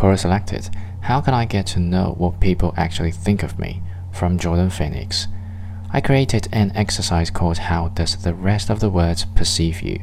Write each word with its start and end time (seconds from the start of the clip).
Quora 0.00 0.18
selected 0.18 0.70
How 1.02 1.20
can 1.20 1.34
I 1.34 1.44
get 1.44 1.66
to 1.66 1.78
know 1.78 2.14
what 2.16 2.40
people 2.40 2.72
actually 2.74 3.10
think 3.10 3.42
of 3.42 3.58
me? 3.58 3.82
from 4.10 4.38
Jordan 4.38 4.70
Phoenix. 4.70 5.28
I 5.92 6.00
created 6.00 6.48
an 6.52 6.72
exercise 6.74 7.28
called 7.28 7.58
How 7.58 7.88
Does 7.88 8.16
the 8.16 8.32
Rest 8.32 8.70
of 8.70 8.80
the 8.80 8.88
World 8.88 9.22
Perceive 9.34 9.82
You? 9.82 10.00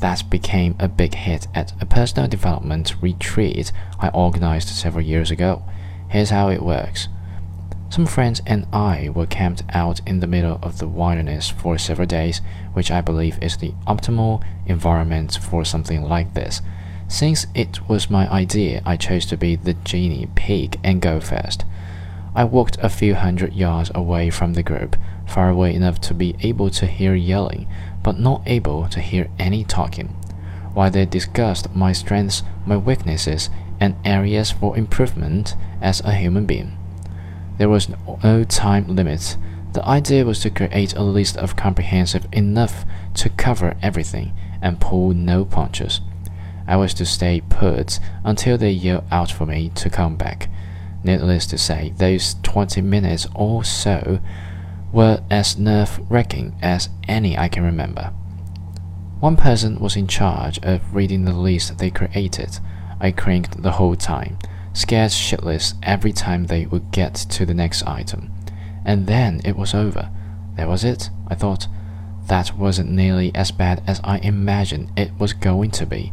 That 0.00 0.28
became 0.28 0.76
a 0.78 0.88
big 0.88 1.14
hit 1.14 1.48
at 1.54 1.72
a 1.80 1.86
personal 1.86 2.28
development 2.28 3.00
retreat 3.00 3.72
I 3.98 4.10
organized 4.10 4.68
several 4.68 5.06
years 5.06 5.30
ago. 5.30 5.62
Here's 6.10 6.28
how 6.28 6.50
it 6.50 6.62
works. 6.62 7.08
Some 7.88 8.04
friends 8.04 8.42
and 8.46 8.66
I 8.74 9.08
were 9.08 9.24
camped 9.24 9.62
out 9.70 10.02
in 10.06 10.20
the 10.20 10.26
middle 10.26 10.58
of 10.62 10.76
the 10.76 10.86
wilderness 10.86 11.48
for 11.48 11.78
several 11.78 12.06
days, 12.06 12.42
which 12.74 12.90
I 12.90 13.00
believe 13.00 13.42
is 13.42 13.56
the 13.56 13.72
optimal 13.86 14.44
environment 14.66 15.38
for 15.42 15.64
something 15.64 16.02
like 16.02 16.34
this. 16.34 16.60
Since 17.10 17.48
it 17.56 17.88
was 17.88 18.08
my 18.08 18.30
idea, 18.30 18.82
I 18.86 18.96
chose 18.96 19.26
to 19.26 19.36
be 19.36 19.56
the 19.56 19.74
genie 19.74 20.28
pig 20.36 20.78
and 20.84 21.02
go 21.02 21.18
first. 21.18 21.64
I 22.36 22.44
walked 22.44 22.78
a 22.80 22.88
few 22.88 23.16
hundred 23.16 23.52
yards 23.52 23.90
away 23.96 24.30
from 24.30 24.54
the 24.54 24.62
group, 24.62 24.96
far 25.26 25.50
away 25.50 25.74
enough 25.74 26.00
to 26.02 26.14
be 26.14 26.36
able 26.40 26.70
to 26.70 26.86
hear 26.86 27.16
yelling, 27.16 27.66
but 28.04 28.20
not 28.20 28.42
able 28.46 28.86
to 28.90 29.00
hear 29.00 29.28
any 29.40 29.64
talking. 29.64 30.10
While 30.72 30.92
they 30.92 31.04
discussed 31.04 31.74
my 31.74 31.90
strengths, 31.92 32.44
my 32.64 32.76
weaknesses, 32.76 33.50
and 33.80 33.96
areas 34.04 34.52
for 34.52 34.78
improvement 34.78 35.56
as 35.82 36.00
a 36.02 36.14
human 36.14 36.46
being. 36.46 36.78
There 37.58 37.68
was 37.68 37.88
no 38.22 38.44
time 38.44 38.86
limit. 38.86 39.36
The 39.72 39.84
idea 39.84 40.24
was 40.24 40.38
to 40.42 40.50
create 40.50 40.94
a 40.94 41.02
list 41.02 41.36
of 41.36 41.56
comprehensive 41.56 42.28
enough 42.30 42.84
to 43.14 43.30
cover 43.30 43.76
everything 43.82 44.32
and 44.62 44.80
pull 44.80 45.12
no 45.12 45.44
punches. 45.44 46.00
I 46.66 46.76
was 46.76 46.94
to 46.94 47.06
stay 47.06 47.42
put 47.48 47.98
until 48.24 48.56
they 48.58 48.70
yelled 48.70 49.04
out 49.10 49.30
for 49.30 49.46
me 49.46 49.70
to 49.76 49.90
come 49.90 50.16
back. 50.16 50.48
Needless 51.02 51.46
to 51.46 51.58
say, 51.58 51.92
those 51.96 52.36
20 52.42 52.80
minutes 52.82 53.26
or 53.34 53.64
so 53.64 54.20
were 54.92 55.22
as 55.30 55.56
nerve 55.56 56.00
wracking 56.10 56.54
as 56.60 56.88
any 57.08 57.38
I 57.38 57.48
can 57.48 57.64
remember. 57.64 58.12
One 59.20 59.36
person 59.36 59.78
was 59.80 59.96
in 59.96 60.06
charge 60.06 60.58
of 60.62 60.94
reading 60.94 61.24
the 61.24 61.32
list 61.32 61.78
they 61.78 61.90
created. 61.90 62.58
I 63.00 63.10
cranked 63.12 63.62
the 63.62 63.72
whole 63.72 63.96
time, 63.96 64.38
scared 64.72 65.10
shitless 65.10 65.74
every 65.82 66.12
time 66.12 66.44
they 66.44 66.66
would 66.66 66.90
get 66.90 67.14
to 67.14 67.46
the 67.46 67.54
next 67.54 67.82
item. 67.86 68.32
And 68.84 69.06
then 69.06 69.40
it 69.44 69.56
was 69.56 69.74
over. 69.74 70.10
That 70.56 70.68
was 70.68 70.84
it, 70.84 71.10
I 71.28 71.34
thought. 71.34 71.66
That 72.26 72.56
wasn't 72.56 72.90
nearly 72.90 73.34
as 73.34 73.50
bad 73.50 73.82
as 73.86 74.00
I 74.04 74.18
imagined 74.18 74.90
it 74.96 75.12
was 75.18 75.32
going 75.32 75.70
to 75.72 75.86
be. 75.86 76.12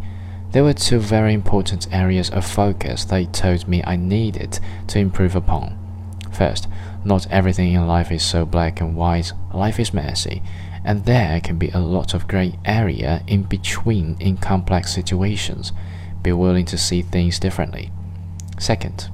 There 0.51 0.63
were 0.63 0.73
two 0.73 0.99
very 0.99 1.33
important 1.33 1.87
areas 1.91 2.29
of 2.29 2.45
focus 2.45 3.03
they 3.03 3.25
told 3.25 3.67
me 3.67 3.83
I 3.83 3.95
needed 3.97 4.59
to 4.87 4.99
improve 4.99 5.35
upon. 5.35 5.77
First, 6.31 6.67
not 7.03 7.27
everything 7.29 7.73
in 7.73 7.85
life 7.87 8.11
is 8.11 8.23
so 8.23 8.45
black 8.45 8.79
and 8.79 8.95
white, 8.95 9.33
life 9.53 9.79
is 9.79 9.93
messy, 9.93 10.41
and 10.85 11.03
there 11.03 11.41
can 11.41 11.57
be 11.57 11.69
a 11.71 11.79
lot 11.79 12.13
of 12.13 12.27
gray 12.27 12.57
area 12.63 13.23
in 13.27 13.43
between 13.43 14.15
in 14.19 14.37
complex 14.37 14.93
situations. 14.93 15.73
Be 16.21 16.31
willing 16.31 16.65
to 16.65 16.77
see 16.77 17.01
things 17.01 17.39
differently. 17.39 17.91
Second, 18.57 19.09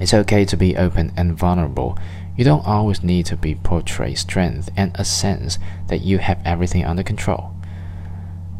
it's 0.00 0.14
okay 0.14 0.44
to 0.44 0.56
be 0.56 0.76
open 0.76 1.12
and 1.16 1.36
vulnerable. 1.36 1.98
You 2.36 2.44
don't 2.44 2.66
always 2.66 3.02
need 3.02 3.26
to 3.26 3.36
be 3.36 3.56
portray 3.56 4.14
strength 4.14 4.70
and 4.76 4.92
a 4.94 5.04
sense 5.04 5.58
that 5.88 6.02
you 6.02 6.18
have 6.18 6.40
everything 6.44 6.84
under 6.84 7.02
control. 7.02 7.52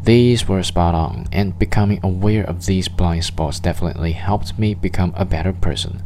These 0.09 0.47
were 0.47 0.63
spot 0.63 0.95
on, 0.95 1.27
and 1.31 1.59
becoming 1.59 1.99
aware 2.01 2.43
of 2.43 2.65
these 2.65 2.87
blind 2.87 3.25
spots 3.25 3.59
definitely 3.59 4.13
helped 4.13 4.57
me 4.57 4.73
become 4.73 5.13
a 5.15 5.23
better 5.23 5.53
person. 5.53 6.01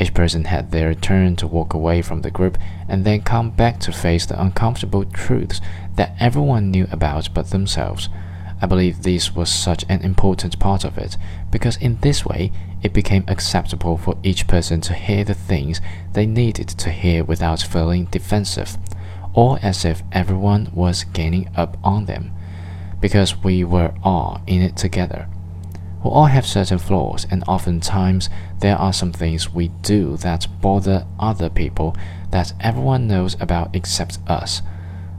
Each 0.00 0.12
person 0.12 0.46
had 0.46 0.72
their 0.72 0.92
turn 0.92 1.36
to 1.36 1.46
walk 1.46 1.72
away 1.72 2.02
from 2.02 2.22
the 2.22 2.32
group 2.32 2.58
and 2.88 3.04
then 3.04 3.22
come 3.22 3.50
back 3.50 3.78
to 3.78 3.92
face 3.92 4.26
the 4.26 4.42
uncomfortable 4.42 5.04
truths 5.04 5.60
that 5.94 6.16
everyone 6.18 6.72
knew 6.72 6.88
about 6.90 7.28
but 7.32 7.50
themselves. 7.50 8.08
I 8.60 8.66
believe 8.66 9.04
this 9.04 9.32
was 9.36 9.52
such 9.52 9.84
an 9.88 10.00
important 10.00 10.58
part 10.58 10.82
of 10.82 10.98
it 10.98 11.16
because 11.48 11.76
in 11.76 11.98
this 12.00 12.26
way 12.26 12.50
it 12.82 12.92
became 12.92 13.22
acceptable 13.28 13.98
for 13.98 14.18
each 14.24 14.48
person 14.48 14.80
to 14.80 14.94
hear 14.94 15.22
the 15.22 15.34
things 15.34 15.80
they 16.12 16.26
needed 16.26 16.66
to 16.70 16.90
hear 16.90 17.22
without 17.22 17.62
feeling 17.62 18.06
defensive 18.06 18.76
or 19.32 19.60
as 19.62 19.84
if 19.84 20.02
everyone 20.10 20.72
was 20.74 21.04
gaining 21.04 21.48
up 21.54 21.76
on 21.84 22.06
them 22.06 22.32
because 23.02 23.36
we 23.44 23.64
were 23.64 23.92
all 24.02 24.40
in 24.46 24.62
it 24.62 24.76
together. 24.78 25.28
We 26.02 26.10
all 26.10 26.26
have 26.26 26.46
certain 26.46 26.78
flaws, 26.78 27.26
and 27.30 27.44
oftentimes 27.46 28.30
there 28.60 28.76
are 28.76 28.92
some 28.92 29.12
things 29.12 29.52
we 29.52 29.68
do 29.82 30.16
that 30.18 30.46
bother 30.62 31.04
other 31.18 31.50
people 31.50 31.94
that 32.30 32.54
everyone 32.60 33.08
knows 33.08 33.36
about 33.40 33.74
except 33.76 34.18
us. 34.26 34.62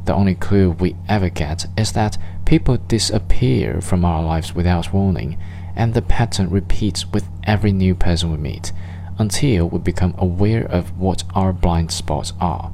The 0.06 0.16
only 0.16 0.36
clue 0.36 0.72
we 0.72 0.96
ever 1.08 1.30
get 1.30 1.68
is 1.78 1.92
that 1.92 2.18
people 2.46 2.78
disappear 2.78 3.80
from 3.82 4.04
our 4.04 4.24
lives 4.24 4.56
without 4.56 4.92
warning, 4.92 5.38
and 5.76 5.94
the 5.94 6.02
pattern 6.02 6.50
repeats 6.50 7.06
with 7.06 7.28
every 7.44 7.72
new 7.72 7.96
person 7.96 8.32
we 8.32 8.38
meet 8.38 8.72
until 9.18 9.70
we 9.70 9.80
become 9.80 10.16
aware 10.18 10.66
of 10.66 10.98
what 10.98 11.24
our 11.36 11.54
blind 11.54 11.92
spots 11.92 12.34
are. 12.40 12.72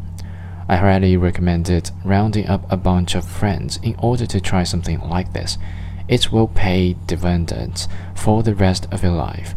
I 0.70 0.76
highly 0.76 1.18
recommended 1.18 1.90
rounding 2.06 2.46
up 2.46 2.72
a 2.72 2.78
bunch 2.78 3.16
of 3.16 3.26
friends 3.26 3.80
in 3.82 3.96
order 3.98 4.28
to 4.28 4.40
try 4.40 4.62
something 4.62 5.00
like 5.00 5.34
this. 5.34 5.58
It 6.08 6.32
will 6.32 6.48
pay 6.48 6.94
dividends 7.08 7.88
for 8.14 8.44
the 8.44 8.54
rest 8.54 8.88
of 8.92 9.02
your 9.02 9.14
life. 9.14 9.56